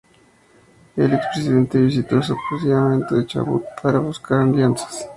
El 0.95 1.13
expresidente 1.13 1.77
visitó 1.77 2.23
sorpresivamente 2.23 3.23
Chubut 3.27 3.63
para 3.83 3.99
buscar 3.99 4.39
alianzas. 4.41 5.07